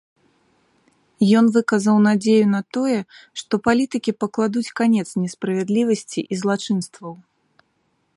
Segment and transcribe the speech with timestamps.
[1.41, 2.95] Ён выказаў надзею на тое,
[3.41, 7.13] што палітыкі пакладуць канец несправядлівасці і злачынстваў.